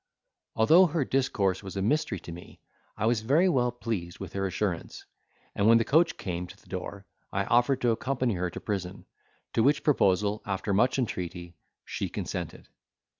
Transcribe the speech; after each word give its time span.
Although 0.55 0.87
her 0.87 1.05
discourse 1.05 1.61
was 1.61 1.77
a 1.77 1.81
mystery 1.83 2.19
to 2.21 2.31
me, 2.31 2.59
I 2.97 3.05
was 3.05 3.21
very 3.21 3.47
well 3.47 3.71
pleased 3.71 4.17
with 4.17 4.33
her 4.33 4.47
assurance; 4.47 5.05
and 5.53 5.67
when 5.67 5.77
the 5.77 5.85
coach 5.85 6.17
came 6.17 6.47
to 6.47 6.57
the 6.57 6.65
door, 6.65 7.05
I 7.31 7.45
offered 7.45 7.81
to 7.81 7.91
accompany 7.91 8.33
her 8.33 8.49
to 8.49 8.59
prison, 8.59 9.05
to 9.53 9.61
which 9.61 9.83
proposal, 9.83 10.41
after 10.43 10.73
much 10.73 10.97
entreaty, 10.97 11.55
she 11.85 12.09
consented. 12.09 12.67